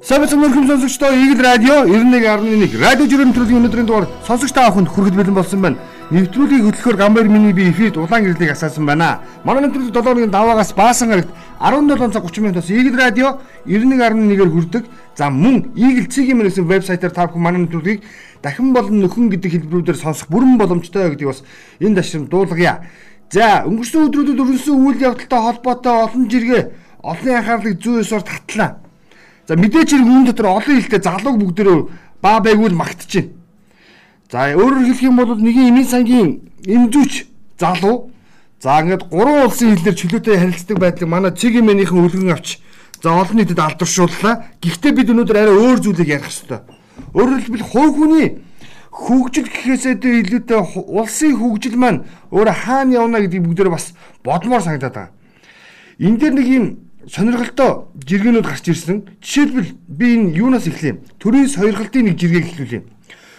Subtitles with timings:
[0.00, 5.14] Сабц мөрхөм сонсогчдоо Игэл радио 91.1 радио жирийн нэвтрүүлгийн өнөөдрийн дугаар сонсогч та бүхэнд хүргэж
[5.14, 5.76] бэлэн болсон байна.
[6.10, 9.20] Нэвтрүүлгийг хөтлөхөөр Гамбайр миний би эфирд улаан гэрлийг асаасан байна.
[9.44, 11.28] Манай нэвтрүүлэг 7 өдрийн даваагаас баасан гарагт
[11.60, 13.38] 17 цаг 30 минутаас Игэл радио
[13.68, 14.84] 91.1-ээр хүрдэг.
[15.14, 18.00] За мөн Игэл цэгийн мэнэсэн вебсайтаар та бүхэн манай нэвтрүүлгийг
[18.40, 21.44] дахин болон нөхөн гэдэг хэлбэрүүдээр сонсох бүрэн боломжтой гэдгийг бас
[21.76, 22.88] энэ дашрам дуулгая.
[23.28, 26.62] За өнгөрсөн өдрүүдэд өрнөсөн үйл явдалтай холбоотой олон жиргээ
[27.04, 28.89] олон анхаарлыг зүй ёсоор татлаа.
[29.50, 31.78] За мэдээч хэрэг үүн дотор олон хилтэй залууг бүгдөө
[32.22, 33.34] баа байгуул магтж байна.
[34.30, 36.30] За өөрөөр хэлэх юм бол нэгэн эмийн сангийн
[36.70, 37.26] эмзүүч
[37.58, 38.14] залуу
[38.62, 42.62] за ингээд гурван улсын хилээр чөлөөтэй харилцдаг байдлыг манай цэгийн мэнийхэн үлгэн авч
[43.02, 44.54] за олон нийтэд алдаршууллаа.
[44.62, 46.60] Гэхдээ бид өнөөдөр арай өөр зүйлийг ярих хэрэгтэй.
[47.10, 48.28] Өөрөөр хэлбэл хувь хүний
[48.94, 50.58] хөгжил гэхээсээ илүүтэй
[50.94, 55.10] улсын хөгжил маань өөр хаана явна гэдгийг бүгдөө бас бодмоор санагдаад байгаа.
[55.98, 56.66] Энэ дээр нэг юм
[57.08, 59.08] сонирхолтой жиргэнүүд гарч ирсэн.
[59.22, 61.00] Жишээлбэл би энэ юунаас эхлэе.
[61.18, 62.84] Төрийн сойрхолтын нэг жиргэг эхлүүлье.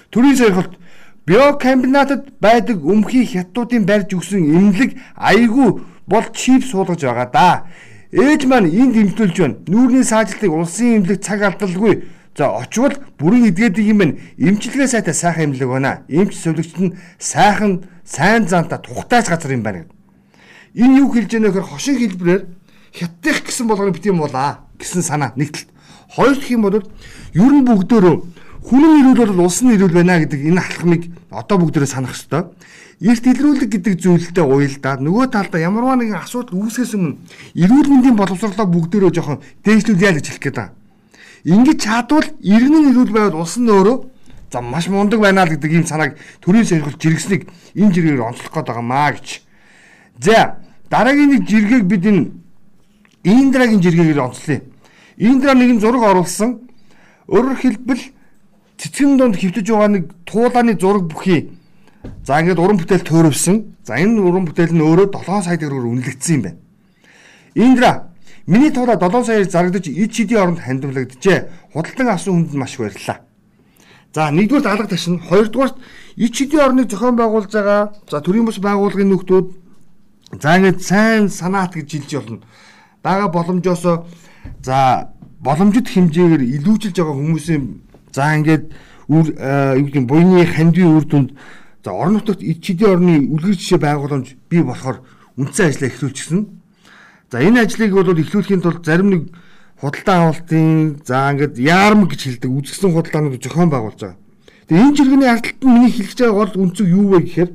[0.10, 0.78] Төрийн сойрхолт
[1.26, 7.66] биокомбинатад байдаг өмхий хятадуудын барьж өгсөн эмнэлэг айгүй бол чип суулгаж байгаа да.
[8.12, 9.62] Ээж маань энд дэмжлүүлж байна.
[9.68, 12.04] Нүүрний саажилтыг улсын эмнэлэг цаг алдалгүй
[12.38, 14.18] За очвол бүрэн эдгээдэг юм байна.
[14.38, 16.04] Имчилгээ сайтай сайхан эмнэлэг байна.
[16.08, 19.86] Имч сувлагчд нь сайхан сайн заанта тухтайч газар юм байна.
[20.74, 22.42] Энэ юу хэлж яана гэхээр хошин хэлбэрээр
[22.94, 25.68] хятадх гэсэн болгоно бит юм болаа гэсэн санаа нэгтэл.
[26.16, 28.22] Хоёр дахь юм бол ер нь бүгдөө
[28.62, 32.52] хүнэн ирүүл бол улсын ирүүл байна гэдэг энэ алхмыг одоо бүгдөө санах ёстой.
[33.02, 37.18] Эрт илрүүлэг гэдэг зүйлтэй уялдаа нөгөө талдаа ямарваа нэгэн асуудал үүсгэсэн өмнө
[37.58, 40.78] эрүүл мэндийн боловсролоо бүгдөө жоохон дээшлүүлъя гэж хэлэх гээд байна.
[41.42, 43.98] Ингэж чадвал иргэн ирүүл байвал улс нь өөрөө
[44.54, 46.14] за маш мундаг байна л гэдэг ийм санааг
[46.46, 49.42] төрийн сэрхэл жиргсэнийг энэ жиргээр онцлох гээд байгаа маа гэж.
[50.22, 50.62] За
[50.94, 52.41] дараагийн нэг жиргэг бид энэ
[53.24, 54.60] Индрагийн жиргэгээр онцлоо.
[55.18, 56.66] Индра нэгэн зураг оруулсан.
[57.30, 58.02] Өөрөөр хэлбэл
[58.82, 61.54] цэцгэн донд хөвтөж байгаа нэг туулааны зураг бүхий.
[62.26, 63.86] За ингээд уран бүтээл төөрөвсөн.
[63.86, 66.60] За энэ уран бүтээл нь өөрөө 7 сая төгрөгөөр үнэлэгдсэн юм байна.
[67.54, 67.92] Индра
[68.50, 71.70] миний туулаа 7 саяар зарагдаж ид шидийн оронд хандивлагджээ.
[71.78, 73.22] Худалдан авсан хүнд маш баярлалаа.
[74.18, 75.78] За нэгдүгээр алга ташин, хоёрдугаарт
[76.18, 77.94] ид шидийн орныг зохион байгуулж байгаа.
[78.10, 79.48] За төрийн бус байгууллагын нөхдүүд
[80.42, 82.42] за ингээд сайн санаат гэж жилж болно
[83.04, 83.84] байгаа боломжоос
[84.62, 84.78] за
[85.42, 87.64] боломжит хэмжээгээр илүүжилж байгаа хүмүүсийн
[88.14, 88.66] за ингээд
[89.10, 91.30] юу гэдэг буйны хандивын үр дүнд
[91.84, 95.02] за орон нутагт чидийн орны үлгэр жишээ байгууламж бий болохоор
[95.38, 96.40] үндсэн ажлаа эхлүүлчихсэн.
[97.32, 99.24] За энэ ажлыг бол эхлүүлэхийн тулд зарим нэг
[99.82, 104.20] худалдаа авалтын за ингээд яарм гэж хэлдэг үзэсгэлэн худалдаанууд зохион байгуулж байгаа.
[104.70, 107.50] Тэгээ энэ жиргэний ардталт нь миний хэлж байгаа гол үнцэг юу вэ гэхээр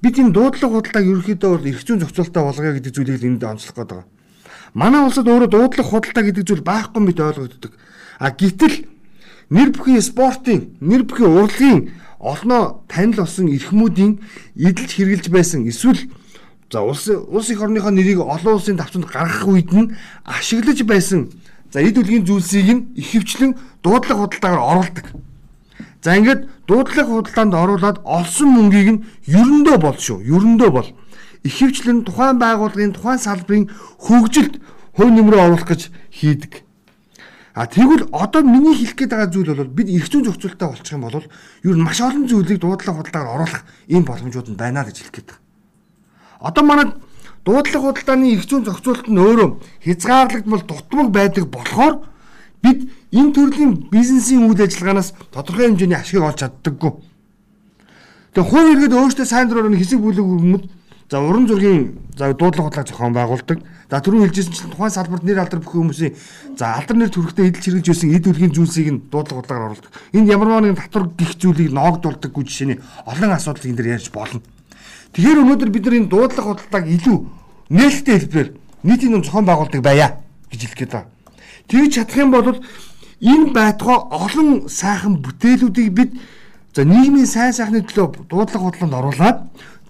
[0.00, 3.90] бид энэ дуудлага худалдааг ерөөхдөө бол эрх зүйн зохицуулалтаа болгоё гэдэг зүйлийг энд онцлох гээд
[3.92, 4.15] байгаа.
[4.76, 7.72] Манай улсад өөрөө дуудлага худалдаа гэдэг зүйл байхгүй мэт ойлгогддог.
[8.20, 8.84] А гэтэл
[9.48, 14.20] нэр бүхий спортын, нэр бүхий урлагийн олноо танил болсон эрхмүүдийн
[14.52, 16.12] эдэлж хэрглэж байсан эсвэл
[16.68, 19.96] за улс улс их орныхоо нэрийг олон улсын давтамд гаргах үед нь
[20.28, 21.32] ашиглаж байсан
[21.72, 25.06] за эд үлгийн зүйлсийг нь ихэвчлэн дуудлага худалдаагаар оруулдаг.
[26.04, 30.20] За ингээд дуудлага худалдаанд оруулаад олсон мөнгийг нь ерөндөө бол шүү.
[30.20, 30.88] Ерөндөө бол
[31.46, 33.70] ихэвчлэн тухайн байгууллагын тухайн салбарын
[34.02, 34.54] хөгжилд
[34.96, 36.66] хувь нэмрээ оруулах гэж хийдэг.
[37.56, 41.08] А тэгвэл одоо миний хэлэх гээд байгаа зүйл бол бид эрх зүйн зохицуулалтаа болчих юм
[41.08, 41.24] бол
[41.64, 45.28] ер нь маш олон зүйлийг дуудлага худалдаагаар оруулах ийм боломжууд нь байна гэж хэлэх гээд
[45.32, 45.40] байгаа.
[46.52, 46.86] Одоо манай
[47.48, 49.48] дуудлага худалдааны эрх зүйн зохицуулалт нь өөрөө
[49.88, 51.94] хязгаарлагдмал дутмаг байдаг болохоор
[52.60, 56.92] бид энэ төрлийн бизнесийн үйл ажиллагаанаас тодорхой хэмжээний ашиг олж чаддаггүй.
[58.36, 60.64] Тэгээ хувь иргэд өөртөө сайн дураар нь хэсэг бүлэг өмнөд
[61.10, 63.58] За уран зургийн за дуудлага худлаа зохион байгуулдаг.
[63.90, 66.18] За түрүү хэлжсэн чинь тухайн салбарт нэр алдар бүх хүмүүсийн
[66.58, 69.92] за алдар нэр төрхтэй эдэл чиргэлж байсан эд үлгийн зүйлсийг нь дуудлага худлагаар оруулдаг.
[70.10, 74.42] Энд ямар нэгэн татвар гих зүйлийг ноогдуулдаггүй жишээний олон асуудал энэ дэр ярьж болно.
[75.14, 77.16] Тэгэхээр өнөөдөр бид нар энэ дуудлага худалдааг илүү
[77.70, 78.50] нээлттэй хэлбэрээр
[78.82, 80.18] нийтийн юм зохион байгуулдаг байя
[80.50, 81.10] гэж хэлэх гээд байна.
[81.70, 82.58] Тэгж чадах юм бол
[83.22, 86.10] энэ байтугай олон сайхан бүтээлүүдийг бид
[86.74, 89.38] за нийгмийн сайн сайхны төлөө дуудлага худлаанд оруулаад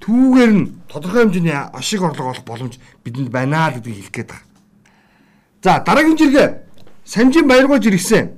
[0.02, 4.46] түүгээр нь тодорхой хэмжээний ашиг орлого олох боломж бидэнд байна л гэдгийг хэлэх гээд байна.
[5.62, 6.48] За дараагийн жиргээ
[7.06, 8.30] Самжийн баяргоо жиргсэн.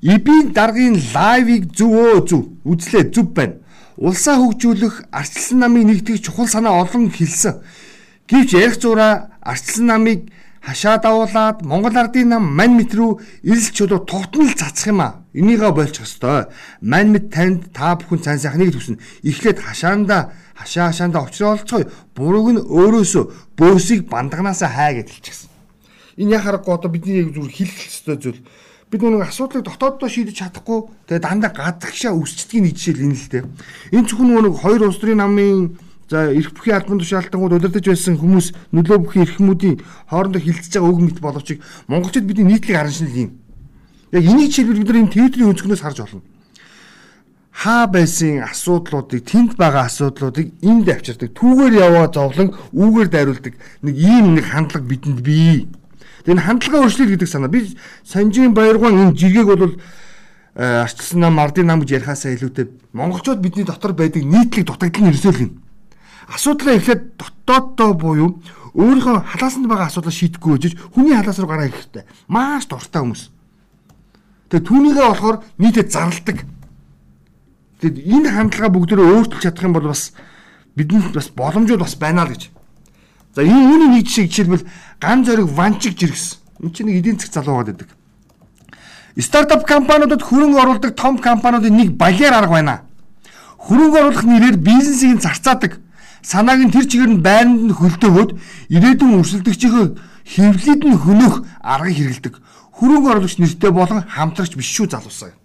[0.00, 3.58] Ибийн даргын лайвыг зөвөө зөв үзлээ зүв байна.
[3.98, 7.60] Улсаа хөгжүүлэх арчилсан намын нэгтгэх чухал санаа олон хэлсэн.
[8.30, 10.30] Гэвч ярих зураа арчилсан намыг
[10.62, 15.19] хашаа давуулаад Монгол ардын нам мань мэт рүү ирэл чөлөө тогтнол цацах юм а.
[15.32, 16.50] Энийгээ болчих ёстой.
[16.82, 18.98] Мань мэт танд та бүхэн цан сайхныг төснө.
[19.22, 25.50] Эхлээд хашаанда хашаа хашаанда очролцгой бурууг нь өөрөөсөө бөөсийг бандганаасаа хай гэж хэлчихсэн.
[26.18, 28.42] Энэ яхаарахгүй одоо бидний зүгээр хэлэх ёстой зүйл
[28.90, 33.44] бид нэг асуудлыг дотооддоо шийдэж чадахгүй тэгээ дандаа гадагшаа үсчдгийг нэг жишээл энэ л дээ.
[33.94, 35.78] Энэ зөвхөн нэг хоёр улс төрийн намын
[36.10, 39.78] за эрх бүхий албан тушаалтангууд удирдах байсан хүмүүс нөлөө бүхий эрхмүүдийн
[40.10, 41.48] хоорондоо хилцэж байгаа үг мэт боловч
[41.86, 43.30] монголчууд бидний нийтлэг аран шинэл юм.
[44.12, 46.22] Яг энийг жишээлбэл бид нар энэ твиттерийн өнцгнөөс харж болно.
[47.50, 51.30] Хаа байсан асуудлуудыг тэнд байгаа асуудлуудыг энд авчирдаг.
[51.36, 53.54] Түүгээр яваа зовлон үүгээр дайруулдаг.
[53.84, 55.68] Нэг ийм нэг хандлага бидэнд бий.
[56.24, 57.52] Тэгээ энэ хандлагаа өөрчлөл гэдэг санаа.
[57.52, 59.76] Би Санжийн Баяргуун энэ жиргэг бол
[60.56, 62.66] э, арчилсан нам ардын нам гэж ярихаасаа илүүтэй
[62.96, 65.62] монголчууд бидний дотор байдаг нийтлэг л юм.
[66.30, 68.40] Асуудлаа эхлээд дотооддоо буюу
[68.74, 72.04] өөрийнхөө халаасанд байгаа асуудлаа шийдэхгүй гэж хүний халаас руу гараа ирэх хэрэгтэй.
[72.30, 73.39] Маш дуртай хүмүүс.
[74.50, 76.42] Тэгээ түүнийгээ болохоор нийтэд зарладаг.
[77.80, 80.10] Тэгэд энэ хандлага бүгдөө өөрчилж чадах юм бол бас
[80.74, 82.50] бидэнд бас боломжууд бас байна л гэж.
[83.34, 84.66] За энэ үүний нэг жишээ жишээлбэл
[84.98, 86.42] ган зориг ванчиг жиргс.
[86.58, 87.94] Энд чинь нэг эдийн засаг залуу байдаг.
[89.14, 92.82] Стартап компаниудад хөрөнгө оруулдаг том компаниудын нэг балиар арга байна.
[93.54, 95.78] Хөрөнгө оруулах нэрээр бизнесийг зарцаадаг.
[96.22, 98.30] Санааг нь тэр чигээр нь байранд нь хөлдөөгөөд
[98.74, 99.86] ирээдүйн өрсөлдөгчийнхөө
[100.26, 102.34] хэвлэлд нь хөнөх аргыг хэрэгэлдэг
[102.80, 105.36] хөрөнгө оруулагч нэртэй болон хамтрагч биш шүү залуусаа.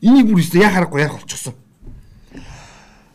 [0.00, 1.54] Энийг бүр өстө яа харахгүй ярих болчихсон.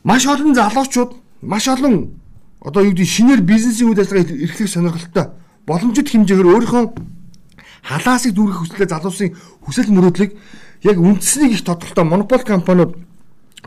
[0.04, 1.12] Маш олон залуучууд
[1.42, 2.20] маш олон
[2.60, 5.26] одоо юу гэдэг шинээр бизнесийн үйл ажиллагаа эрхлэх сонирхолтой
[5.66, 6.86] боломжит хэмжээгээр өөрийнхөө
[7.86, 9.30] халаасыг дүүргэх хүслээ залуусын
[9.64, 10.32] хүсэл мөрөөдлийг
[10.84, 12.98] яг үндэснийг их тодорхой монопол компаниуд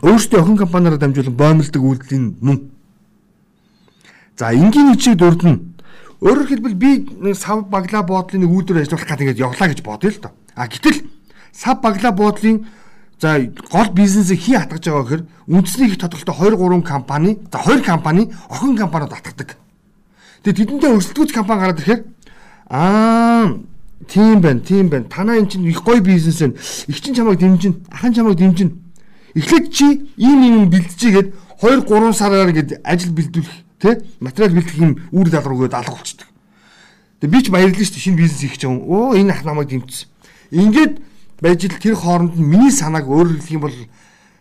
[0.03, 2.71] өөрсдөө охин компаниараа дамжуулан боомлдог үйлдэлийн мөн.
[4.35, 5.59] За энгийн үчиг дурдна
[6.19, 6.89] Өөрөөр хэлбэл би
[7.33, 10.33] сав баглаа буудлын нэг үйлдвэр ажиллуулах гэдэг ингээд явлаа гэж бодъё л доо.
[10.51, 11.07] А гэтэл
[11.55, 12.67] сав баглаа буудлын
[13.21, 13.39] за
[13.71, 18.31] гол бизнесийг хий хатгаж байгаа гэхээр үндэсний их тодорхойлолтой 2 3 компани за 2 компани
[18.51, 19.55] охин компаниуд атгадаг.
[20.43, 22.03] Тэгээд тэдэнтэй өрсөлдөгч компани гараад ирэхээр
[22.67, 23.55] аа
[24.07, 25.07] тийм байна, тийм байна.
[25.07, 26.59] Танаа эн чинь их гоё бизнес байна.
[26.87, 28.75] Их чин чамайг дэмжин, ахын чамайг дэмжин.
[29.35, 31.31] Эхлээд чи ийм юм бэлтжигээд
[31.63, 34.03] 2 3 сараар гээд ажил бэлдүүлэх Тэ?
[34.19, 36.27] Материал бэлтгэх юм үүрэг даалгаврыг алга болчихдог.
[37.19, 38.85] Тэгээ би ч баярлалаа шүү дээ шинэ бизнес хийх гэж байгаа.
[38.87, 40.07] Оо энэ ах намайг дэмжсэн.
[40.51, 40.93] Ингээд
[41.39, 43.75] байж л тэр хооронд нь миний санааг өөрөөр хэлэх юм бол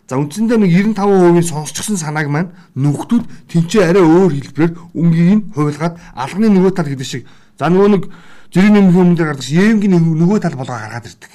[0.08, 5.94] за үндсэндээ нэг 95% сонсчихсан санааг маань нүхтүүд тэнцээ арай өөр хэлбэрээр өнгийг нь хувилгаад
[6.16, 7.22] алганы нөгөө тал гэдэг шиг
[7.58, 8.02] за нөгөө нэг
[8.50, 11.32] жирийн нэмэх өмнөд гардаг ЕМ-гийн нөгөө тал болгоо гаргаад ирдэг.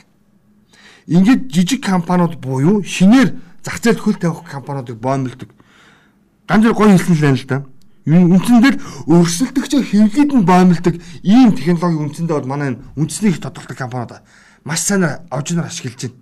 [1.06, 5.53] Ингээд жижиг компаниуд буюу шинээр зах зээлд хөл тавих компаниудыг боомлдог.
[6.47, 7.57] Ганц гоё хэлсэн л байна л да.
[8.03, 14.19] Үндсэндээ өрсөлдөгчөө хэвлэлд нь боомлдог ийм технологи үндсэндээ бол манай үндэсний их тодорхойлдог компаниуд
[14.67, 16.19] маш сайн овжноор ашиглаж байна.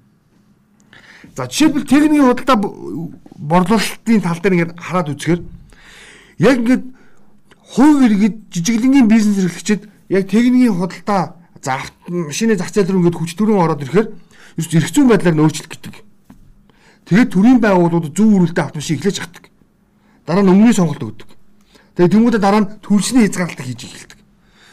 [1.36, 2.58] За жишээлбэл техникийн худалдаа
[3.34, 5.42] борлуулалтын тал дээр ингээд хараад үзэхээр
[6.38, 6.86] яг ингээд
[7.74, 13.34] хувь иргэд жижиглэнгийн бизнес эрхлэгчид яг техникийн худалдаа за машины зах зээл рүү ингээд хүч
[13.34, 14.08] төрөн ороод ирэхээр
[14.62, 15.96] ерөөс эрх зүйн байдлаар нь өөрчлөлт гэдэг.
[17.10, 19.50] Тэгээд төрийн байгууллагууд зөв үрэлтэ автомашин эхлэж хатдаг.
[20.30, 21.41] Дараа нь өмнөний сонголт өгдөг.
[21.96, 24.20] Тэгээ тэмүүдэд дараа нь төлсний хязгаарлалт хийж эхэлдэг.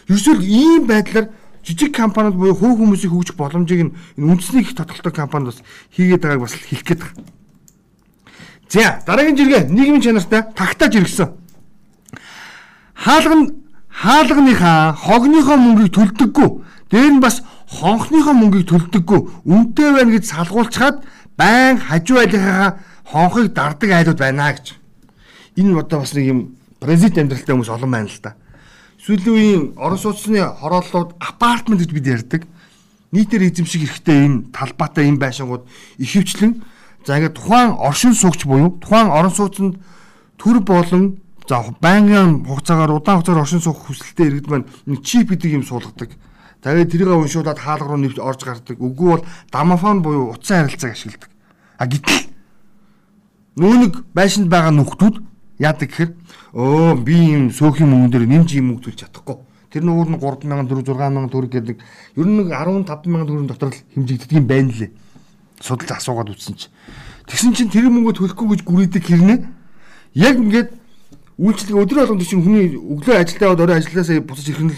[0.09, 1.29] Ерөөсөө ийм байдлаар
[1.67, 5.61] жижиг компаниуд буюу хувь хүмүүсийн хөгжих боломжийг энэ үндэсний их тодорхойлдог компанид бас
[5.93, 7.27] хийгээд байгааг бас хэлэх гээд байна.
[8.69, 11.29] За дараагийн жиргээ нийгмийн чанартай тагтааж иргсэн.
[12.95, 13.47] Хаалга нь
[13.89, 16.49] хаалганыхаа хогныхоо мөнгийг төлдөггүй.
[16.91, 19.21] Дээр нь бас хонхныхоо мөнгийг төлдөггүй.
[19.45, 21.05] Үнэтэй байна гэж салгуулчаад
[21.37, 24.77] байн хажуу айлынхаа хонхыг дарддаг айлууд байна гэж.
[25.57, 26.41] Энэ одоо бас нэг юм
[26.81, 28.39] Брезиль амьдралтай хүмүүс олон байна л да.
[29.03, 32.43] Сүүлийн үеийн орон сууцны хорооллууд апартмент гэж бид ярьдаг.
[33.11, 35.67] Нийтээр эзэмших хэрэгтэй энэ талбайтай энэ байшингууд
[35.99, 36.63] ихэвчлэн
[37.03, 39.75] за ингээд тухайн оршин суугч буюу тухайн орон сууцнд
[40.39, 41.19] төр болон
[41.49, 44.67] за байнгын хугацаагаар удаан хугацаар оршин суух хүсэлтэй иргэд маань
[45.03, 46.15] чип гэдэг юм суулгадаг.
[46.63, 48.77] Тэгээд тэрийг уншуулад хаалга руу нэвж орж гардаг.
[48.79, 51.31] Үгүй бол домофон буюу утсан харилцааг ашигладаг.
[51.79, 52.27] А гэтэл
[53.57, 55.17] нөө нэг байшинд байгаа нөхдүүд
[55.59, 56.11] яадаг гэхээр
[56.55, 59.37] өө би юм сөөхийн мөнгөн дээр нэмж юм мөнгө төлж чадахгүй.
[59.69, 61.77] Тэр өөр нь 3000 4 6000 төгрөг гэдэг
[62.17, 64.91] ер нь нэг 15000 төгрөгийн дотор л хэмжигддэг юм байна лээ.
[65.61, 66.73] Судалж асуугаад үзсэн чинь.
[67.29, 69.39] Тэгсэн чинь тэр мөнгө төлөхгүй гэж гүрийдэг хэрнээ
[70.17, 70.71] яг ингээд
[71.39, 74.75] үйлчлэг өдрөө болгонд чинь хүний өглөө ажилдаа яваад орой ажилласаа буцаж ирэх нь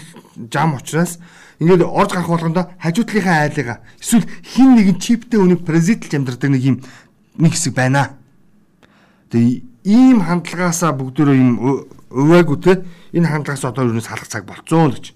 [0.51, 1.17] жам учраас
[1.57, 6.77] ингээд орж гарах болгондоо хажуудлынхаа айлгаа эсвэл хин нэгэн чиптэй үнийг президент амьдардаг нэг юм
[7.39, 8.17] нэг хэсэг байна.
[9.31, 12.83] Тэгээ ийм хандлагаасаа бүгдөө юм уваагүй те
[13.13, 15.13] энэ хандлагаас одоо юу салах цаг болцсон гэж.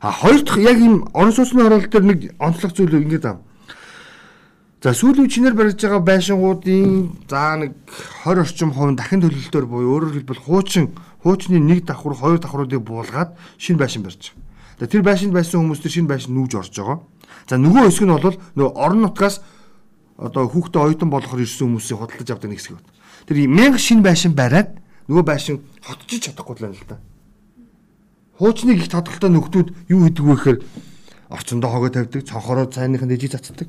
[0.00, 3.38] А хоёр дахь яг ийм орон сууцны хороолт дээр нэг онцлог зүйл ингэж аа.
[4.80, 7.74] За сүүлийн чинээр барьж байгаа байшингуудын за нэг
[8.22, 10.94] 20 орчим хувь дахин төлөлтөөр буюу өөрөөр хэлбэл хуучин
[11.26, 14.38] хуучны нэг давхар хоёр давхруудыг буулгаад шинэ байшин барьж
[14.78, 14.86] байгаа.
[14.86, 17.02] Тэр байшинд байсан хүмүүс тэр шинэ байшин нүүж орж байгаа.
[17.50, 19.42] За нөгөө хэсэг нь бол нөгөө орон нутгаас
[20.14, 22.86] одоо хүүхдээ оюутан болохоор ирсэн хүмүүсийг худалдаж авдаг нэг хэсэг байна.
[23.28, 24.72] Тэр мянга шин байшин бариад
[25.04, 26.96] нөгөө байшин хотчиж чадахгүй л байна л да.
[28.40, 30.58] Хуучныг их тодголтой нөхдүүд юу хийдэг вэ гэхээр
[31.28, 33.68] орчондоо хогоо тавьдаг, цонхороо цайныхын дэжиг цацдаг.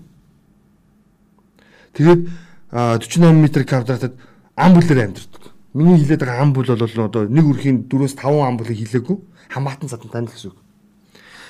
[1.92, 2.32] Тэгээд
[2.72, 4.16] 48 м квадратад
[4.56, 5.44] ам бүлээр амьдардаг.
[5.74, 9.18] Миний хилээд байгаа ам бүл бол одоо нэг үрхийн 4-5 ам бүлийг хилээгүй
[9.52, 10.58] хамаатан задан тань гэсэн үг.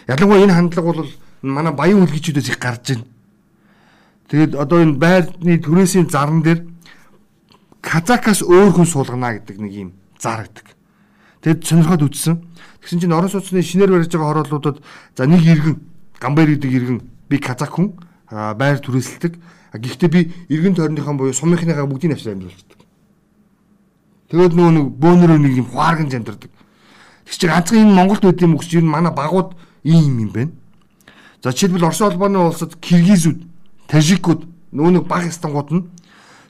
[0.09, 1.11] Ялангуяа энэ хандлага бол
[1.41, 3.05] манай баян үлгичүүдээс их гарч байна.
[4.33, 6.65] Тэгээд одоо энэ байрны түрээсийн зарн дээр
[7.81, 10.75] Казакаас өөр хүн суулгана гэдэг нэг юм зарагдаг.
[11.41, 12.36] Тэгэд сонирхоод үзсэн.
[12.83, 14.83] Тэгсэн чинь орон сууцны шинээр барьж байгаа хороолуудад
[15.15, 15.79] за нэг иргэн
[16.19, 17.95] Гамбайр гэдэг иргэн би казак хүн
[18.29, 19.39] байр түрээсэлдэг.
[19.71, 22.79] Гэхдээ би иргэн тойрныхан буюу сумынхныгаа бүгдийг авчраа амьдуулдаг.
[24.29, 26.51] Тэгээд нөгөө нэг бөөнөрөө нэг юм хуарган амьдардаг.
[27.24, 29.55] Тэг чи ганцхан энэ Монголд үт юм өгч нь манай багууд
[29.88, 30.51] ийм юм байна.
[31.41, 33.48] За жишээлбэл Орос улбаны улсад киргизүүд,
[33.88, 34.43] тажикууд
[34.75, 35.83] нөгөө нэг баг стангууд нь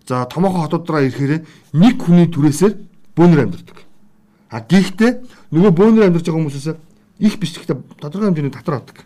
[0.09, 1.45] за томоохон хотуудаараа ирэхээр
[1.77, 2.73] нэг хүний түрээсээр
[3.13, 3.77] бөөнөр амьдардаг.
[4.49, 5.11] А гэхдээ
[5.53, 6.67] нөгөө бөөнөр амьдарч байгаа хүмүүсээс
[7.21, 9.05] их биш гэхдээ тодорхой хэмжээний татвар авдаг.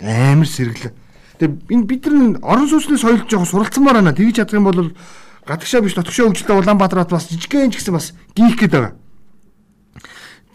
[0.00, 0.92] Амар сэргэлээ.
[1.36, 4.16] Тэгээ энэ бид нар орон сууцны соёлд жоохон суралцмаар байна.
[4.16, 4.96] Тэгж чадах юм бол
[5.44, 8.96] гадагшаа биш дотгошоо хөгжилтэй Улаанбаатарт бас жижигхэн ч гэсэн бас гийх гээд байгаа.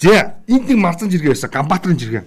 [0.01, 1.53] За энд нэг марцан жиргээ байсан.
[1.53, 2.25] Ганбаатарын жиргээ.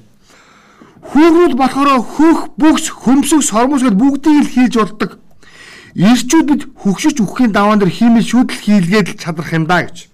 [1.02, 5.18] Хүүгүүд болохоор хөх бүгс хөмсөг сормос гэдээ бүгдийг л хийж болдог.
[5.92, 10.08] Ирчүүд бид хөгшиж үхэхийн даваан дээр химэл шүүдэл хийлгээд л чадрах юм да гэж.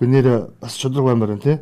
[0.00, 1.58] Гэхдээ нэр бас чудраг баймаар байна тий.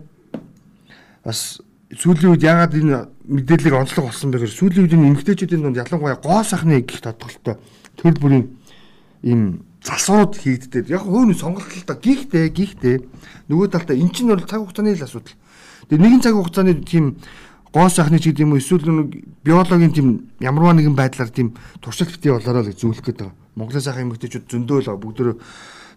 [1.27, 1.59] Бас
[1.91, 6.23] сүүлийн үед ягаад энэ мэдээллийг онцлог болсон бэ гэхээр сүүлийн үед энэ эмгтээчүүдийн дунд ялангуяа
[6.23, 7.59] гоо сахны гих тодголтой
[7.99, 8.47] төрөл бүрийн
[9.27, 10.87] ийм засварууд хийгддэг.
[10.87, 12.97] Яг хөөний сонголтолтой гихтэй гихтэй
[13.51, 15.35] нөгөө талдаа эн чинь бол цаг хугацааны л асуудал.
[15.91, 17.19] Тэгээ нэгэн цаг хугацааны тийм
[17.75, 20.09] гоо сахны ч гэдэг юм уу эсвэл нэг биологийн тийм
[20.41, 23.31] ямарваа нэгэн байдлаар тийм туршилт битгий болоороо л зөвлөх гэдэг.
[23.55, 25.39] Монголын сайхан эмгтээчүүд зөндөө л бүгдөө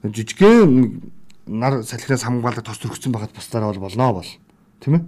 [0.03, 1.01] жижигхэн
[1.48, 4.30] нар салхинаас хамгаалаад тос төрөгцсөн байхад бусдаараа бол болно бол.
[4.80, 5.03] Тийм ээ?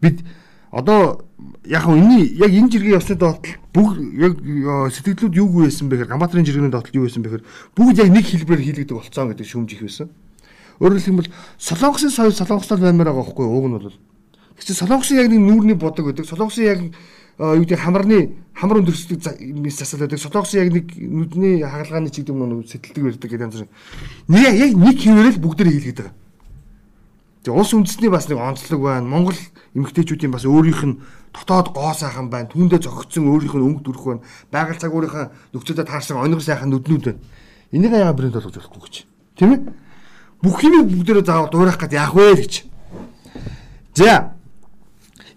[0.00, 0.24] Бид
[0.74, 1.24] одоо
[1.64, 4.34] яг энэ яг энэ жиргээ явсны доотлол бүгд яг
[4.90, 7.46] сэтгэлдлүүд юу байсан бэ гэхээр Гамбатрын жиргэний доотлол юу байсан бэ гэхээр
[7.76, 10.08] бүгд яг нэг хэлбэрээр хийлэгдэх болцоо гэдэг шүүмж их байсан.
[10.82, 13.94] Өөрөөр хэлбэл Солонгосын соёл Солонгослол баймаар байгаа хгүй уг нь бол.
[14.58, 16.26] Тэг чи Солонгосын яг нэг нүүрний бодог гэдэг.
[16.26, 16.80] Солонгосын яг
[17.38, 20.20] юу гэдэг хамарны хамар өндөрсдөг мис засал байдаг.
[20.22, 23.70] Солонгосын яг нэг нүдний хагалгааны чиг юм уу сэтэлдэг байдаг гэдэг янз бүр.
[24.28, 26.14] Нэг яг нэг хിവэрэл бүгдээр хийлгээд байгаа.
[27.44, 29.04] Тэгээ улс үндэсний бас нэг онцлог байна.
[29.04, 29.36] Монгол
[29.74, 30.98] эмэгтэйчүүдийн бас өөрийнх нь
[31.34, 32.48] дотоод гоо сайхан байна.
[32.48, 34.24] Түүндээ зохицсон өөрийнх нь өнгө дүрх байна.
[34.48, 37.20] Байгаль цагуурийнхаа нөхцөлөд таарсан оног сайхан нүднүүд байна.
[37.74, 38.94] Энийг яагаад брэнд болгож болохгүй гэж.
[39.36, 39.60] Тийм ээ?
[40.40, 42.54] Бүх юм бүгдээрээ заавал дуурайх гэж яах вэ гэж.
[43.92, 44.32] За.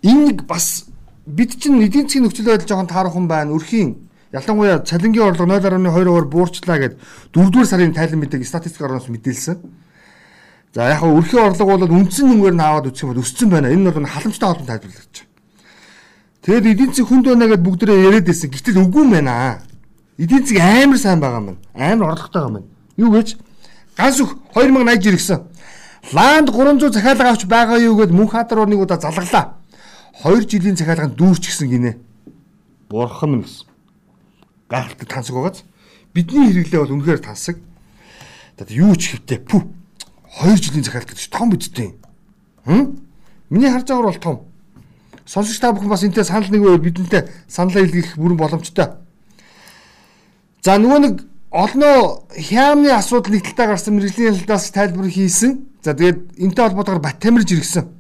[0.08, 0.88] Энэ нэг бас
[1.28, 3.52] бид чинь эдийн засгийн нөхцөл байдал жоохон таарах юм байна.
[3.52, 6.96] Өрхийн ялангуяа цалингийн орлого 0.2-оор буурчлаа гэд
[7.36, 9.60] 4-р сарын тайлан мэдээг статистик орноос мэдээлсэн.
[10.72, 13.68] За яг хөө өрхийн орлого бол үндсэн нүгээр нь аваад үсэх бол өссөн байна.
[13.68, 15.28] Энэ бол халамжтай холбоотой тайлбарлаж байна.
[16.48, 18.48] Тэгэд эдийн засаг хүнд байна гэд бүгдээ яриад байсан.
[18.48, 19.60] Гэтэл үгүй юм байна.
[20.16, 21.58] Эдийн засаг амар сайн байгаа юм.
[21.76, 22.68] Амар орлоготой байгаа юм.
[22.96, 23.36] Юу гэж?
[24.00, 25.40] Ганс өх 2080 иргсэн.
[26.16, 29.60] Ланд 300 захиалга авч байгаа юу гэд мөнх хатар нэг удаа залглаа.
[30.24, 31.98] 2 жилийн захиалганд дүүрч гисэн гинэ.
[32.90, 33.70] Бурхан гэсэн.
[34.70, 35.64] Гайхалтай тансаг байгааз.
[36.14, 37.62] Бидний хэрэглээ бол үнэхээр тансаг.
[38.58, 39.46] Тэгээд юу ч хэвтэй.
[39.46, 39.70] Пү
[40.42, 41.90] 2 жилийн гэдэг чинь том бидтэй.
[42.66, 42.98] Хм?
[43.50, 44.38] Миний харж байгаагаар бол том.
[45.26, 48.98] Сонсогч та бүхэн бас энтэй санал нэг үе бидэнтэй саналаа илгээх бүрэн боломжтой.
[50.64, 51.16] За нөгөө нэг
[51.52, 55.68] олноо хямны асуудал нэг талтай гарсан мэрэгжлийн талаас тайлбар хийсэн.
[55.84, 57.97] За тэгээд энтэй холбоотойгоор бат тамирж иргсэн.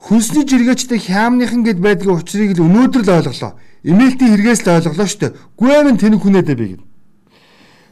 [0.00, 3.52] Хүнсний жиргээчтэй хямныхан гэд байдгийн учрыг л өнөөдөр л ойлголоо.
[3.84, 5.36] Эмээлтийн хэрэгээс л ойлголоо шүү дээ.
[5.60, 6.82] Гүвэн тэнэг хүнээдэ би гэв.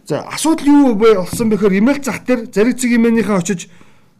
[0.08, 3.68] За асуудал юу болсон бэхээр имэйл зах дээр зариг цэг имээнийхээ очиж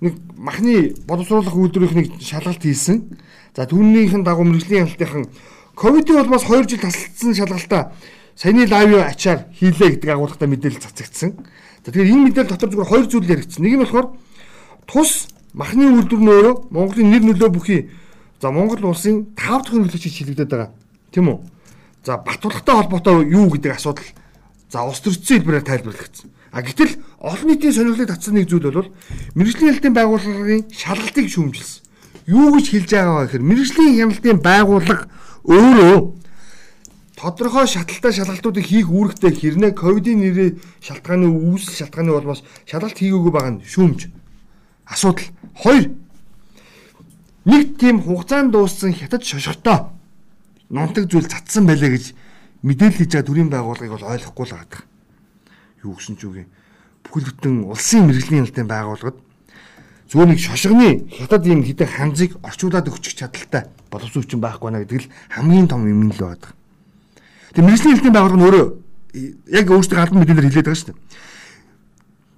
[0.04, 3.16] нэг махны боловсруулах үйлдвэрийнх нэг шалгалт хийсэн.
[3.56, 5.24] За түүнийхэн дагуу мэрэгжлийн хяналтынхан
[5.72, 7.96] ковидын улмаас 2 жил тасалдсан шалгалтаа
[8.36, 11.40] саяны лайв ачаар хийлээ гэдэг агуулгатай мэдээлэл цацагдсан.
[11.82, 13.64] За тэгэхээр энэ мэдээлэл дотор зүгээр хоёр зүйл яригдсан.
[13.64, 14.06] Нэг нь болохоор
[14.84, 17.80] тус махны үйлдвэр нь өөрөө Монголын нэр нөлөө бүхий
[18.40, 20.70] за Монгол улсын 5 дахь хөрөнгөлөгч шилэгдээд байгаа.
[21.12, 21.38] Тийм үү?
[22.04, 24.08] За батулгатай холбоотой юу гэдэг асуудал
[24.68, 26.28] За ус төрчсөн хэлбэрээр тайлбарлагдсан.
[26.52, 28.92] А гэтэл олон нийтийн сонирхлыг татсан нэг зүйл бол
[29.32, 31.80] мэрэгжлийн хяналтын байгууллагын шалгалтыг шүүмжилсэн.
[32.28, 35.04] Юу гэж хэлж байгаа вэ гэхээр мэрэгжлийн хяналтын байгууллага
[35.48, 35.96] өөрөө
[37.16, 40.50] тодорхой шаталтай шалгалтуудыг хийх үүрэгтэй хэрнээ ковидын нэрээ
[40.84, 44.12] шалтгааны үүсэл шалтгааны болмоос шалгалт хийгээгүй байгаа нь шүүмж.
[44.84, 45.32] Асуудал
[45.64, 45.90] 2.
[47.48, 49.90] Нэг тийм хугацаанд дууссан хятад шошготой
[50.68, 52.12] нунтаг зүйл цацсан байлаа гэж
[52.62, 54.82] мэдээлэл хийж байгаа төрийн байгууллагыг бол ойлгохгүй л байгаа.
[55.82, 56.44] Юу гэсэн ч үгүй.
[57.08, 59.16] Бүхэл бүтэн улсын мэрэгжлийн ялтын байгууллагад
[60.12, 65.12] зүгээр нэг шошгоны хятад юм хитэ ханзыг орчуулад өгчих чадaltaй боловсруучсан байхгүй наа гэдэг л
[65.32, 66.52] хамгийн том юм л байдаг.
[67.56, 68.66] Тэгээ мэрэгжлийн хэлтийн байгууллага нь өөрөө
[69.56, 71.00] яг өөрсдөө албан мэдээлэлээр хэлээд байгаа шүү дээ.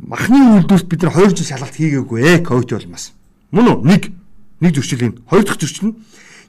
[0.01, 3.13] Махны үйлдвэрт бид нар 2 жил шалгалт хийгээгүй ээ ковид болмоос.
[3.53, 3.79] Мөн үү?
[3.85, 4.03] Нэг
[4.61, 5.15] нэг зөрчил юм.
[5.29, 5.97] Хоёр дахь зөрчил нь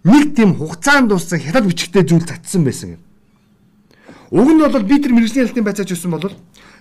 [0.04, 3.02] нэг тийм хугацаанд дууссан хятад бичгтэй зүйл татсан байсан юм.
[4.32, 6.32] Уг нь бол би тэр мэрэгжлийн хэлтийн байцаач байсан бол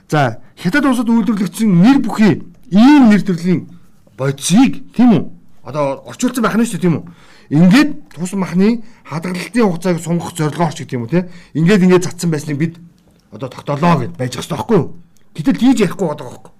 [0.08, 3.66] за хятад улсад үйлдвэрлэгдсэн нэр бүхий ийм нэр төрлийн
[4.16, 5.22] бодисыг тийм үү?
[5.66, 7.04] Одоо орчуулсан байх нь шүү дээ тийм үү?
[7.50, 11.26] Ингээд тус махны хадгалалтын хугацааг сунгах зорилгоор ч гэдэг юм уу те.
[11.58, 12.74] Ингээд ингээд цацсан байсныг бид
[13.34, 14.94] одоо тогтоолоо гэд байж байгаа байхгүй юу?
[15.34, 16.52] Гэтэл тийж ярихгүй байгаа байхгүй.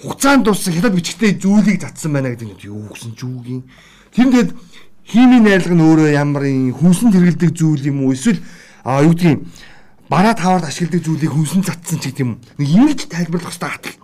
[0.00, 3.60] Хугацаанд дууссан хятад бичгтээ зүйлийг цацсан байна гэдэг нь юу гэсэн ч үгүй.
[4.16, 4.50] Тэр ингээд
[5.04, 8.40] химийн найрлага нь өөрөө ямар юм хүнсэнд хэрэгэлдэг зүйл юм уу эсвэл
[8.80, 9.44] а юу гэдгийг
[10.08, 12.40] бараа таварт ашигладаг зүйлийг хүнсэн цацсан ч гэдэг юм.
[12.56, 13.98] Нэг ингэж тайлбарлах хэрэгтэй хатал.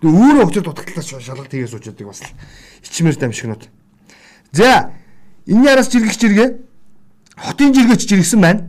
[0.00, 2.20] Тэгээ өөрөө очир дутагдлаас шалгалт хийгээ суучдаг бас
[2.80, 3.62] ичмэр дамжигнууд.
[4.56, 4.96] За
[5.44, 6.48] энэ яраас жиргэх жиргээ
[7.36, 8.64] хотын жиргээч жиргсэн байна.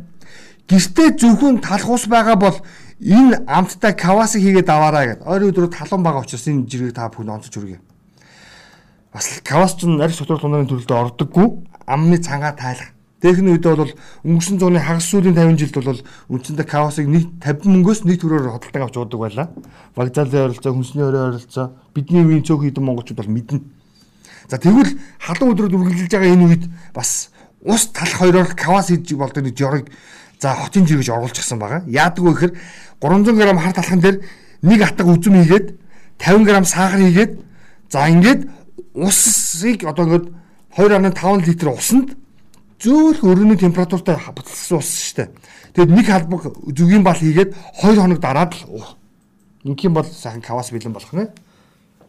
[0.68, 2.58] Гэртээ зөвхөн талх ус байгаа бол
[3.04, 5.22] энэ амттай каваси хийгээд аваарай гэд.
[5.28, 7.80] Ойрын өдрөө талан байгаа учраас энэ жиргэг та бүхэн онцож үргэ.
[9.12, 11.48] Бас кавас ч нарийн сотор тунарын төрөлдөө ордоггүй
[11.86, 12.96] амны цангаа тайлах.
[13.24, 13.94] Техник үед бол
[14.28, 18.84] өнгөрсөн зууны хагас сүүлийн 50 жилд бол үндсэндээ кавасыг нэг 50 мөнгөөс нэг төрөөр хөдөлтөг
[18.84, 19.48] авч уудаг байлаа.
[19.96, 23.64] Вокзалын ойролцоо, хүнсний ойролцоо бидний үеийн цөөх хэдэн монголчууд бол мэднэ.
[24.52, 27.32] За тэгвэл халуун өдрөд үргэлжилж байгаа энэ үед бас
[27.64, 29.88] ус талах хоёроор кавас хийж болдог нэг жорыг
[30.44, 31.88] за хотын жиргэж оруулчихсан байгаа.
[31.88, 32.54] Яадаг вэ гэхээр
[33.00, 34.18] 300 г хар талхан дээр
[34.62, 35.68] нэг атга үзүм хийгээд
[36.20, 37.32] 50 г сахар хийгээд
[37.88, 38.42] за ингээд
[38.92, 40.28] усыг одоо ингээд
[40.76, 42.10] 2.5 литр усанд
[42.84, 45.30] зөөх өрөөний температуртай буцалсан ус шүү дээ.
[45.80, 46.42] Тэгэд нэг халбаг
[46.76, 49.00] зүгийн бал хийгээд 2 хоног дараад л
[49.64, 51.32] ингийн бол сайхан кавас бэлэн болох нэ.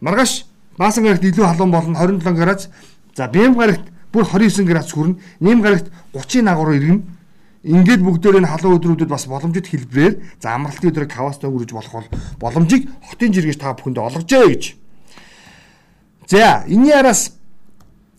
[0.02, 2.68] Маргааш Баасан гарагт илүү халуун болно 27 градус.
[3.14, 5.14] За Бэм гарагт бүр 29 градус хүрнэ.
[5.38, 7.02] Нэм гарагт 30-ын агуур иргэн.
[7.64, 12.09] Ингээд бүгдээр энэ халуун өдрүүдэд бас боломжит хэлбэрээр за амралтын өдрийг каваста өнгөрөж болох бол
[12.37, 14.64] боломжийг хотын жиргэж та бүхэнд олгожээ гэж.
[16.29, 17.33] За энэний араас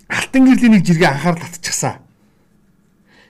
[0.10, 2.02] алтан гэрлийн нэг жиргээ анхаарал татчихсан.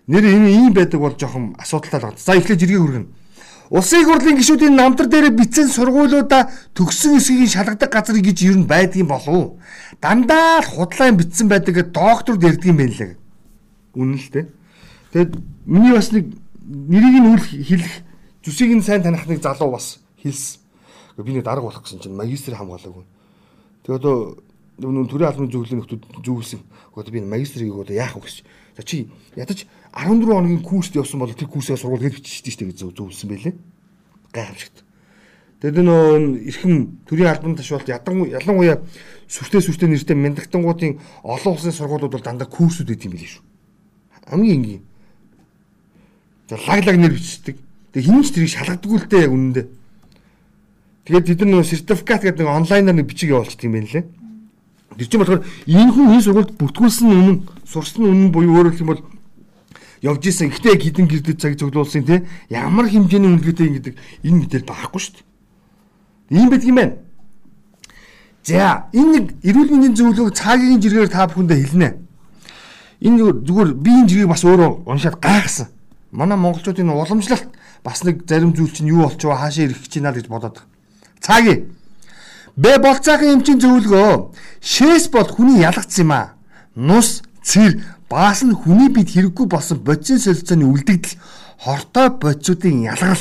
[0.08, 2.24] Нэр энэ ийм байдаг бол жоохон асуудалтай л байна.
[2.24, 3.12] За эхлээд жиргээ хүргэнэ.
[3.76, 6.48] Улсын их хурлын гишүүдийн намтар дээр бичсэн сургуулиудаа
[6.78, 9.60] төгссөн эсгийн шалгадаг газар гэж юу н байдгийн болов.
[10.00, 13.18] Дандаа л худлаан бичсэн байдаг доктор дэрдэг юм байна лээ.
[13.98, 14.46] Үнэн л дээ.
[15.16, 16.28] Тэгэд миний бас нэг
[16.60, 18.04] нэрийг нь үл хэлэх
[18.44, 20.60] зүсийг нь сайн таних нэг залуу бас хэлсэн.
[21.24, 23.08] Би нэг дарга болох гэсэн чинь магистр хамгаалаагүй.
[23.88, 24.44] Тэгээ одоо
[24.76, 26.60] нүн төрийн албаны зөвлөлийн нөхдүүд зөвлөсөн.
[27.00, 28.44] Одоо би магистрийг одоо яах вэ гэж.
[28.76, 29.08] За чи
[29.40, 29.64] ядаж
[29.96, 33.56] 14 хоногийн курст явсан бол тэр курсээ сургууль гэж бичсэн шүү дээ гэж зөвлөсөн байлээ.
[34.36, 34.84] Гайхамшигт.
[35.64, 38.84] Тэгээд нөө эрхэм төрийн албан ташаалт ялангуяа
[39.32, 43.44] сүртэй сүртэй нэртэй мэндагтангуудын олон улсын сургуулиуд бол дандаа курсүүд өгд юм билээ шүү.
[44.28, 44.84] Хамгийн энгийн.
[46.50, 47.58] За лаглаг нэр бичдэг.
[47.94, 49.66] Тэгээд хинч тэрийг шалгадаггүй л дээ үнэндээ.
[51.06, 54.06] Тэгээд бид нар сертификат гэдэг нэг онлайнаар нэг бичиг явуулчихдаг юм байна лээ.
[54.96, 59.04] Тэр чинь болохоор энэ хүн энэ сургуульд бүртгүүлсэн үнэн, сурсан үнэн буюу өөрөөр хэлбэл
[60.06, 60.50] явж исэн.
[60.54, 65.26] Гэхдээ хідэн гэрдэд цаг цуглуулсан тий ямар хэмжээний үнэлгээтэй гэдэг энэ мэдээл байхгүй шүү дээ.
[66.42, 66.96] Ийм байдаг юм байна.
[68.46, 71.90] За энэ нэг эрүүл мэндийн зөвлөгөө цагийн жиргээр та бүхэндээ хэлнэ.
[73.02, 75.75] Энэ зүгээр би энэ жирийг бас өөрөө уншаад гайхсан.
[76.16, 77.52] Манай монголчуудын уламжлалт
[77.84, 80.64] бас нэг зарим зүйл чинь юу болчихвоо хаашаа ирэх гэж байна гэж бодоод.
[81.20, 81.76] Цагийн
[82.56, 84.32] Бэ болцаахан эмчийн зөвлөгөө
[84.64, 86.40] шээс бол хүний ялгцсан юм а.
[86.76, 91.20] Нус, цэр, баас нь хүний бид хэрэггүй болсон бодисын солилцооны үлдэгдэл
[91.60, 93.20] хортой бодисуудын ялгарл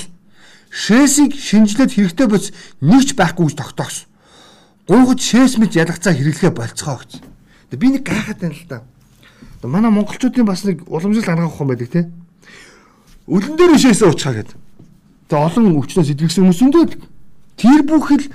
[0.70, 4.06] шээсийг шинжлээд хэрэгтэй бодис нэгч байхгүй гэж тогтоогсон.
[4.86, 7.12] Гуйгад шээс мэд ялгацаа хэрэглэхэ болцгоо гэж.
[7.74, 8.86] Би нэг гайхаад байна л да.
[9.66, 12.06] Манай монголчуудын бас нэг уламжлалт арга ухаан байдаг те.
[13.28, 14.56] Үлэн дээр шээсээ уучхаа гэдэг.
[15.28, 16.92] Тэгээ олон өвчнөөс идэвхсэн хүмүүс өндөөд
[17.56, 18.26] тэр бүхэл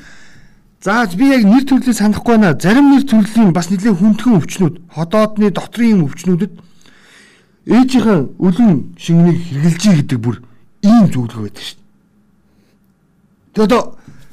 [0.79, 2.55] За би яг нэр төрлөө санахгүй байна.
[2.55, 6.55] Зарим нэр төрлийн бас нэлээд хүндхэн өвчнүүд, ходоодны дотрийн өвчнүүдэд
[7.67, 10.39] ээжийнхэн өлөн шингэнийг хэрглэжий гэдэг бүр
[10.87, 11.83] ийм зөвлөгөө байдаг шүү дээ.
[13.53, 13.81] Тэгээ одоо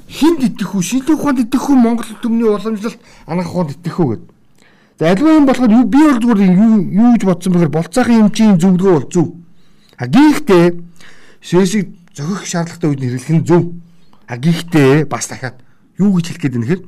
[0.07, 4.29] хинд итгэх үү, шинжлэх ухаанд итгэх үү, Монгол төмний уламжлалт анх ухаанд итгэх үү гэдэг.
[4.97, 8.93] За альва юм болохоор би бол зүгээр юу юу гэж бодсон бэхээр болцоохон эмчийн зөвлөгөө
[8.95, 9.27] бол зөв.
[9.97, 10.77] А гэхдээ
[11.41, 13.73] шээсийг зохих шаардлагатай үед хэрэглэх нь зөв.
[14.29, 15.57] А гэхдээ бас дахиад
[15.97, 16.81] юу гэж хэлэх гээд гэхээр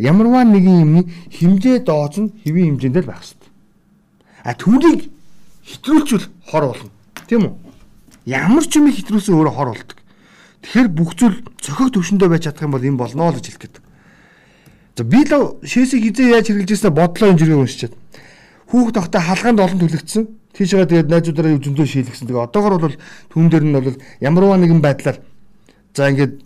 [0.00, 3.50] ямарваа нэгэн юмны хэмжээ дооц нь хэвийн хэмжээндээ л байх хэрэгтэй.
[4.44, 5.00] А түүнийг
[5.68, 6.90] хитрүүлчүүл хор болно.
[7.28, 7.54] Тийм үү?
[8.24, 9.98] Ямар ч юм хитрүүлсэн өөрөө хор болдог.
[10.64, 13.76] Тэгэхээр бүх зүйл цохих төвшөндөө байж чадах юм бол юм болно л гэж хэлэх гээд.
[14.96, 17.94] За би л шээсийг хизээ яаж хэрэгжилснээр бодлоо энэ зэрэг уншичаад.
[18.70, 20.24] Хүүхд тогтой халгаанд олон төлөгдсөн.
[20.54, 22.26] Тийшээ тэгээд найзуудаараа зөндөө шийлгсэн.
[22.30, 22.96] Тэгээ одоогор бол
[23.34, 25.18] түүн дээр нь бол ямарваа нэгэн байдлаар
[25.94, 26.38] за ингээд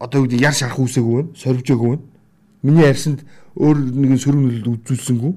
[0.00, 2.04] одоо гэдэг яр шарах үсээгүй байна, сорвжээгүй байна.
[2.64, 3.24] Миний ярьсанд
[3.56, 5.32] өөр нэгэн сөрөг нөлөөлөл үзүүлсэнгүй.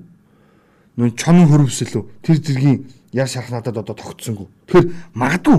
[0.99, 2.05] Нүн чонон хөрвсөл үү?
[2.23, 4.47] Тэр зэргийн яр шарах надад одоо тогтсонгүй.
[4.67, 5.57] Тэгэхээр магадгүй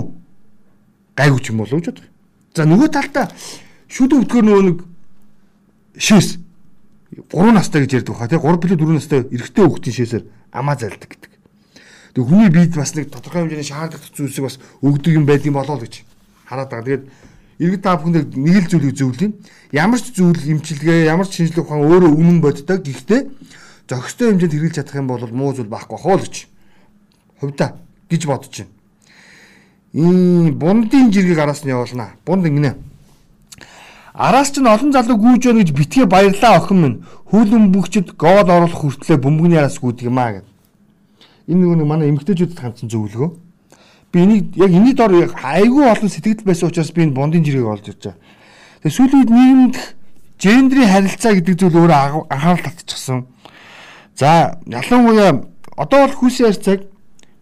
[1.17, 2.09] гайгүй ч юм болов уу гэж бодох.
[2.53, 3.25] За нөгөө талдаа
[3.89, 4.77] шүдэн өтгөр нөгөө нэг
[5.97, 6.37] шээс
[7.11, 10.23] 3 настай гэж ярьдаг хаа тий 3 плюс 4 настай эрэгтэй хүүхдийн шээсээр
[10.55, 11.31] амаа залдаг гэдэг.
[12.15, 15.83] Тэг хүний биед бас нэг тодорхой хэмжээний шаардлагатай зүйлсийг бас өгдөг юм байдгийн болоо л
[15.83, 16.07] гэж
[16.47, 16.87] хараад байгаа.
[16.87, 17.03] Тэгээд
[17.59, 19.31] иргэд та бүхэнд нэг л зүйлийг зөвлөе.
[19.75, 22.79] Ямар ч зүйл эмчилгээ, ямар ч шинжлэх ухаан өөрөө үнэн боддог.
[22.79, 23.21] Гэхдээ
[23.91, 26.35] зохистой хэмжээнд хэрэгжилж чадах юм бол муу зүйл байхгүй хоо л гэж
[27.39, 27.75] хувьдаа
[28.07, 28.71] гэж бодож байна.
[29.93, 32.15] Ийм бундын жиргэг араас нь явуулнаа.
[32.23, 32.90] Бунд ингэнэ.
[34.13, 36.97] Араас ч олон залуу гүйж өгнө гэж битгий баярлаа охин минь.
[37.31, 40.47] Хүүлэн бүгчд гол оруулах хүртлээр бөмбөгний араас гүйдэг юм аа гэд.
[41.47, 43.29] Энэ нөгөө манай эмгтээчүүдэд хандсан зөвлөгөө.
[44.11, 47.87] Би энийг яг энэний дор айгүй олон сэтгэл байсан учраас би энэ бундын жиргэг олж
[47.87, 48.19] ирж байгаа.
[48.83, 49.75] Тэгээ сүүлийн үед нийгэмд
[50.43, 53.31] гендрийн харилцаа гэдэг зүйл өөрөө анхаарал татчихсан.
[54.19, 55.47] За ялангуяа
[55.79, 56.91] одоо бол хүүсийн харьцааг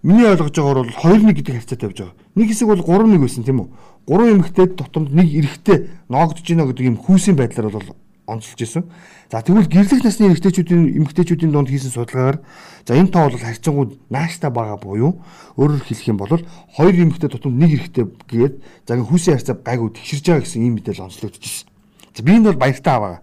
[0.01, 2.15] Миний ойлгож байгаагаар бол 2-1 гэдэг харьцаатай явж байгаа.
[2.35, 3.67] Нэг хэсэг бол 3-1 байсан тийм үү?
[4.09, 5.77] Гурван эмэгтэй дотор нэг эрэгтэй
[6.09, 7.93] ноогдож гинэ гэдэг юм хүүсийн байдлаар бол
[8.25, 8.89] онцолж исэн.
[9.29, 12.41] За тэгвэл гэрлэх насны эмэгтэйчүүдийн эмэгтэйчүүдийн дунд хийсэн судалгаагаар
[12.89, 15.21] за энэ тоо бол харьцангуй нааштай байгаа буюу
[15.61, 16.41] өөрөөр хэлэх юм бол
[16.73, 18.53] хоёр эмэгтэй дотор нэг эрэгтэй гээд
[18.89, 21.69] за ингэ хүүсийн харьцаа гайгүй тэгширж байгаа гэсэн ийм мэдээлэл онцлогдож байна.
[22.17, 23.21] За би энэ бол баяртай аваа.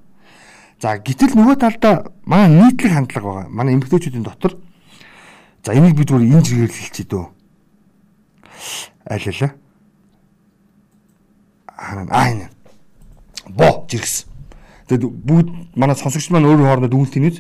[0.79, 3.51] За гэтэл нөгөө талдаа манай нийтлэг хандлага байгаа.
[3.51, 4.55] Манай эмэгтэйчүүдийн дотор
[5.67, 7.27] За энийг би зүгээр энэ зэрэгээр хэлчихье дөө.
[9.11, 9.51] Айлалаа.
[12.11, 12.51] Аа энэ.
[13.49, 14.29] Бо жиргсэн.
[14.87, 17.39] Тэгэд бүгд манай сонсогч маань өөр хоорондоо дүгнэлтийн үз.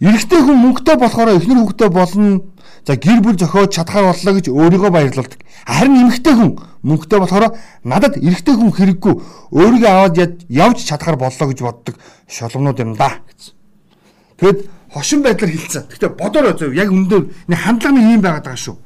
[0.00, 2.44] Эрэгтэй хүн мөнгөтэй болохоор эхнэр хүүхдээ болно.
[2.84, 5.40] За гэр бүл зохиож чадхаар боллоо гэж өөрийгөө баярлуулдаг.
[5.64, 6.50] Харин эмэгтэй хүн
[6.82, 9.14] мөнгөтэй болохоор надад эрэгтэй хүн хэрэггүй
[9.54, 11.94] өөрийгөө аваад явж чадхаар боллоо гэж боддог
[12.26, 13.54] шоломнууд юм да гэсэн.
[14.42, 14.58] Тэгэд
[14.90, 15.86] хошин байдлаар хилцсэн.
[15.88, 18.76] Гэхдээ бодорой зөв яг өндөө энэ хандлага нэг юм байгаад байгаа шүү.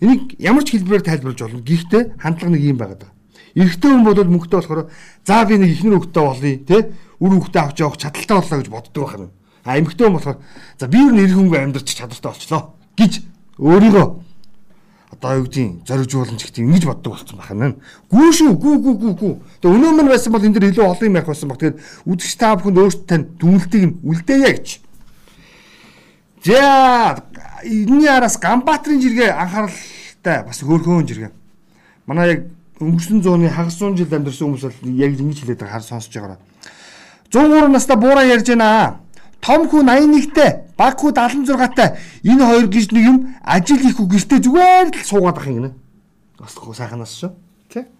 [0.00, 1.60] Энийг ямар ч хэлбэрээр тайлбарлаж болно.
[1.60, 3.11] Гэхдээ хандлага нэг юм байгаад байгаа.
[3.54, 4.88] Эрэгтэй хүн бол мөнгөтэй болохоор
[5.26, 6.76] за би нэг ихнэр хөвгтэй болъё те
[7.20, 9.28] үр хөвгтэй авч явах чадaltaй боллоо гэж боддог байна.
[9.64, 10.38] А эмэгтэй хүн болохоор
[10.78, 12.62] за би юу нэр хөнгө амьдрч чадaltaй болчлоо
[12.96, 13.12] гэж
[13.60, 14.06] өөрийгөө
[15.12, 17.76] одоо юу гэдгийг зоригжуулан ч гэдэг ингэж боддог болсон байна.
[18.08, 19.34] Гүү шүү гүү гүү гүү гүү.
[19.60, 21.60] Тэгээ өнөө мань байсан бол энэ дэр илүү олон юм байх байсан баг.
[21.60, 24.68] Тэгээд үдшиж та бүхэнд өөртөө тань дүнэлтийг нь үлдээе гэж
[26.44, 27.22] За
[27.62, 31.30] энэний араас Ганбаатарын жиргээ анхааралтай бас хөөрхөн жиргээ.
[32.06, 32.40] Манай яг
[32.80, 36.38] өнгөрсөн зууны хагас 100 жил амьдарсан хүмүүс бол яг ингэж хэлээд байгаа хар сонсож байгаа.
[37.32, 39.00] 103 настай буураа ярьж байна.
[39.42, 41.98] Том хүн 81-тэй, баг хүн 76-тай.
[42.22, 45.70] Энэ хоёр гэж нэг юм ажил хийх үг гэртээ зүгээр л суугаад ах юм гинэ.
[46.38, 47.34] Бас сайханаас шүү.
[47.66, 47.90] Тэ?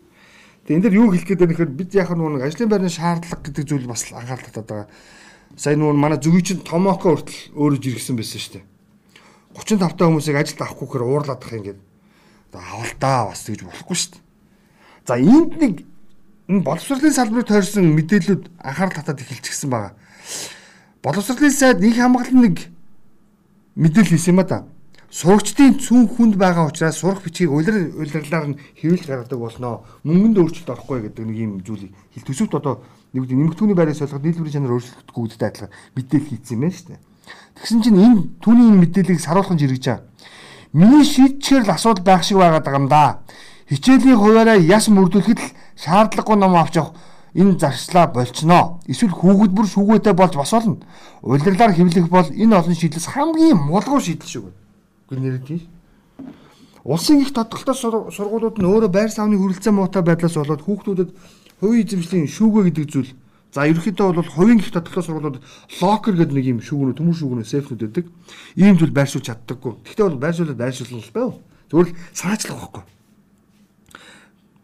[0.65, 3.65] Тэгээ энэ дэр юу хэлэх гээд байна гэхээр бид яг нэг ажлын байрны шаардлага гэдэг
[3.67, 4.89] зүйл бас анхаарал татаад байгаа
[5.57, 8.65] сая нүүн манай зүгийн томооко хүртэл өөрөө жиргсэн байсан шүү дээ.
[9.53, 11.81] 35 та хүмүүсийг ажилд авахгүйхээр уурлаад ах юм гээд.
[12.57, 14.23] Авалтаа бас тэгж болохгүй шүү дээ.
[15.07, 15.75] За энд нэг
[16.49, 19.95] боловсролын салбарт тойрсон мэдээлүүд анхаарал татаад эхэлчихсэн байгаа.
[21.03, 22.71] Боловсролын сайд их хамгаалал нэг
[23.75, 24.67] мэдээлэл хийсэн юм та.
[25.12, 29.85] Сурагчдын цүн хүнд байгаа учраас сурах бичгийг улир улирлаар нь хэвлэл гаргадаг болноо.
[30.09, 32.81] Мөнгөнд өөрчлөлт орохгүй гэдэг нэг юм зүйлийг хэл төсөвт одоо
[33.12, 36.88] нэг үгүй нэмэгдүүний байрыг солиход нийлбэрийн чанар өөрчлөгдөхгүй гэдэгтэй адилхан мэдээлэл хийсэн юм байна шүү
[36.88, 37.01] дээ.
[37.61, 40.09] Тэгсэн чинь энэ түүний энэ мэдээллийг саруулхан жиргэж байгаа.
[40.73, 43.21] Миний шийдчээр л асуудал байх шиг байгаа юм да.
[43.73, 45.49] Хичээлийн хуваараа яс мөрдүүлэхэд л
[45.81, 46.93] шаардлагагүй ном авч явах
[47.33, 48.85] энэ зарчлаа болчихноо.
[48.85, 50.77] Эсвэл хүүхэд бүр шүүгээтэй болж бас болно.
[51.25, 54.53] Улирлаар хэвлэх бол энэ олон шийдлээс хамгийн мулгуу шийдэл шүү.
[55.09, 55.65] Гэр нэрэд тийм.
[56.85, 57.73] Улсын их тодголтой
[58.13, 61.11] сургуулиуд нь өөрөө байр савны хүрэлцээ муутай байдлаас болоод хүүхдүүдэд
[61.65, 63.11] хувийн эзэмшлийн шүүгээ гэдэг зүйл
[63.53, 65.41] За ерөнхийдөө бол хувийн гих тодорхой сургуулиуд
[65.81, 68.07] локер гэдэг нэг юм шүүгнүүд төмөр шүүгнүүд сейфнүүд байдаг.
[68.57, 69.73] Ийм зүйл байршуулж чаддаггүй.
[69.85, 71.31] Гэхдээ бол байршуулаад байршуулсан л байв.
[71.69, 72.83] Зүгээр л санаачлах байхгүй.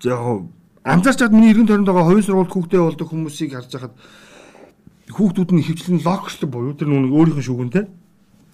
[0.04, 0.46] Яг
[0.84, 3.94] анзаарч чад миний эргэн тойронд байгаа хувийн сургуульд хүүхдээ болдог хүмүүсийг харж байхад
[5.10, 7.84] хүүхдүүд нь хөвчлэн локерчлог буюу тэр нүг өөрийнх нь шүүгэнтэй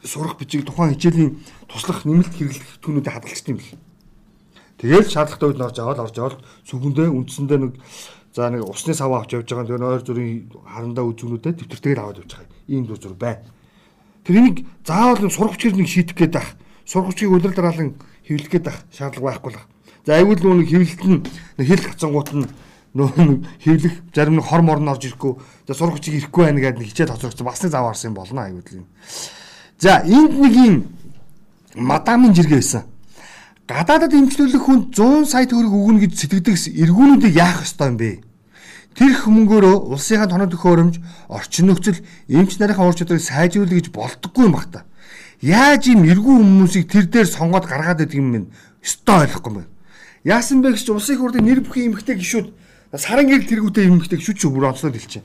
[0.05, 3.77] сурах бичиг тухайн хичээлийн туслах нэмэлт хэрэглэх түүнүүдэд хадгалчих юм бэл.
[4.81, 7.73] Тэгэл шаардлагатай үед орж аваад орж аваад сүгэндээ үндсэндээ нэг
[8.35, 9.63] За нэг усны сав авч явж байгаа.
[9.63, 12.51] Тэгээ нойр зүрийн харандаа үзүүнүүдэд төвтөртэйгээр аваад явж байгаа.
[12.67, 13.47] Ийм зүйл зүр байна.
[14.27, 16.51] Тэр энийг заавал сурах бичгээр нэг шийдэх гээд байх.
[16.83, 17.95] сургуучийг үлрэл дараалан
[18.27, 19.63] хэвлэх гээд ах шаардлага байхгүй л.
[20.05, 21.21] За айгүй л нөгөө хэвлэлт нь
[21.65, 22.49] хэл гацангуут нь
[22.93, 25.41] нөгөө хэвлэх зарим нэг хор морн орж ирэхгүй.
[25.65, 28.87] За сургуучийг ирэхгүй байна гэдэг хичээл тоцоогч бас нэг зав харсан болно айгүй л юм.
[29.81, 30.75] За энд нэг юм
[31.75, 32.85] мадамын жиргээ байсан.
[33.65, 38.21] Гадаадад эмчлүүлэх хүнд 100 сая төгрөг өгнө гэж сэтгэдэг эргүүнүүдийг яах ёстой юм бэ?
[38.93, 41.01] Тэр хүмүүнгөөрөө улсынхаа тоног төхөөрөмж,
[41.33, 44.85] орчин нөхцөл, эмч нарынхаа ур чадварыг сайжруулах гэж болдоггүй юм багта.
[45.41, 48.41] Яаж ийм эргүү хүмүүсийг тэр дээр сонгоод гаргаад байдаг юм бэ?
[48.85, 49.74] Өстой ойлгохгүй юм.
[50.25, 52.49] Яасан бэ гэж улсын хурлын нэр бүхий эмгтэй гişүүд
[52.97, 55.21] саран гэрэл тэргүүтэй эмгтэй гişүүд ч бүр онцлог хэлчихэ.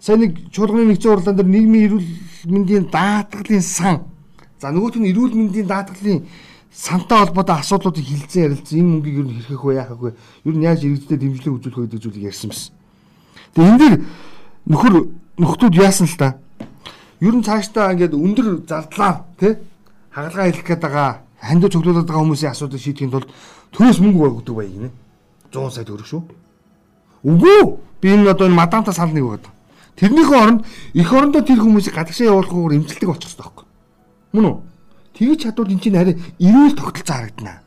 [0.00, 2.08] Сайн нэг чуулганы нэгэн уралдаан дээр нийгмийн эрүүл
[2.48, 4.08] мэндийн даатгалын сан.
[4.56, 6.24] За нөгөөт нь эрүүл мэндийн даатгалын
[6.72, 10.16] сантай холбоотой асуудлуудыг хилцэн ярилцсан энэ мөнгийг юу хэрхэх вэ яах вэ?
[10.48, 12.72] Юу нь яаж иргэдэд дэмжлэг үзүүлэх вэ гэдэг зүйлийг ярьсан байсан.
[13.52, 13.94] Тэгээ энэ дээр
[14.64, 14.94] нөхөр
[15.44, 16.40] нөхдүүд яасан л та.
[17.20, 19.60] Ер нь цаашдаа ингээд өндөр зардлаа тий
[20.08, 23.30] хагалгаа хэлэх гээд байгаа хандив цуглуулдаг хүмүүсийн асуудыг шийдэхин тулд
[23.72, 24.90] төрөөс мөнгө өгдөг бай гинэ.
[25.54, 26.22] 100 сая төгрөг шүү.
[27.24, 27.60] Үгүй
[28.00, 29.46] би энэ одоо энэ мадаамтаа салныг өгöd.
[29.96, 30.60] Тэрнийхээ оронд
[30.94, 33.64] эх орондоо тэр хүмүүсийг гадагшаа явуулахгүйгээр эмчилдэг болчих хэрэгтэй байхгүй.
[34.36, 34.56] Мөн үү?
[35.16, 37.64] Тэгж чадвал эн чинь арай эрүүл тогтолцоо харагдана.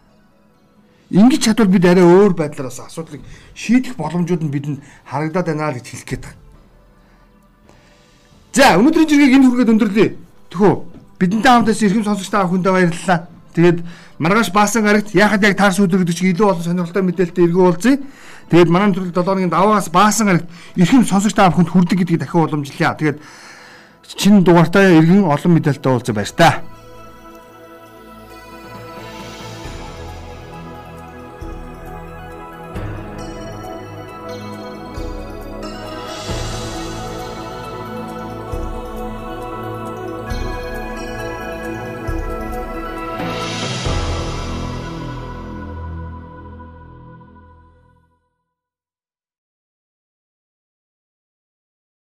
[1.09, 3.25] Ингэж чадвал бид арай өөр байдлаараас асуудлыг
[3.57, 6.37] шийдэх боломжууд нь бидэнд харагдаад байна л гэж хэлэх гээд байна.
[8.53, 10.09] За өнөөдрийн жиргэг энд хүргээд өндөрлөе.
[10.53, 10.73] Тэхүү
[11.17, 13.19] бидэнтэй хамтаас ирхэм сонсогчтой хүндээ баярлалаа.
[13.53, 13.81] Тэгээд
[14.19, 17.97] маргааш баасан гарагт яхад яг таарс өдөр гэдэг чинь илүү олон сонирхолтой мэдээлэлтэй эргүү уулзъя.
[18.49, 22.93] Тэгээд манай төрөл 7 оны даваагаас баасан гарагт ирхэм сонсогчтой хүнд хүрдэг гэдгийг дахин уламжлая.
[22.97, 23.17] Тэгээд
[24.17, 26.78] чин дугаартаа иргэн олон мэдээлэлтэй уулзъя баяр та.